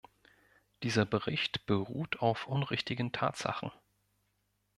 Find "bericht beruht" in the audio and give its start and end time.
1.05-2.21